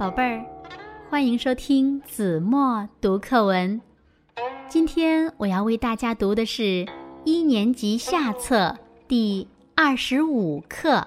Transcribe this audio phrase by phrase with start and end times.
[0.00, 0.42] 宝贝儿，
[1.10, 3.78] 欢迎收听子墨读课文。
[4.66, 6.86] 今天我要为大家读的是
[7.26, 10.92] 一年级下册第二十五课《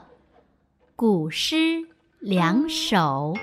[0.96, 1.84] 古诗
[2.20, 3.34] 两首》。《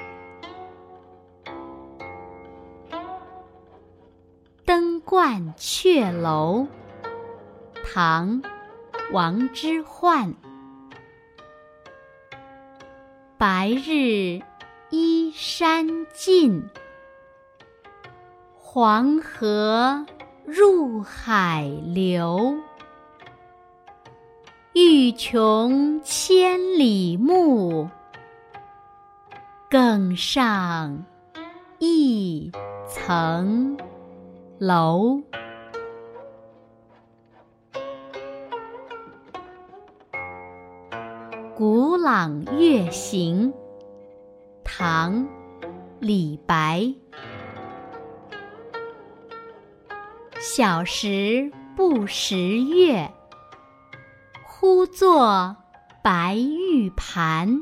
[4.64, 6.68] 登鹳雀楼》
[7.92, 8.40] 唐·
[9.12, 10.32] 王之涣。
[13.36, 14.40] 白日
[14.90, 16.68] 依山尽，
[18.56, 20.04] 黄河
[20.44, 22.56] 入海流。
[24.72, 27.88] 欲穷千里目，
[29.70, 31.04] 更上
[31.78, 32.50] 一
[32.88, 33.76] 层
[34.58, 35.22] 楼。
[41.56, 43.52] 《古朗月行》
[44.80, 45.24] 唐·
[46.00, 46.94] 李白。
[50.40, 53.12] 小时不识月，
[54.42, 55.54] 呼作
[56.02, 57.60] 白玉盘。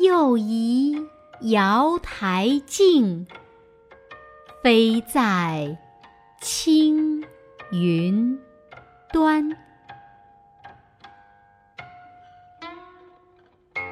[0.00, 1.06] 又疑
[1.42, 3.28] 瑶台镜，
[4.64, 5.78] 飞在
[6.40, 7.24] 青
[7.70, 8.40] 云
[9.12, 9.56] 端。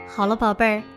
[0.09, 0.83] 好了，宝贝儿，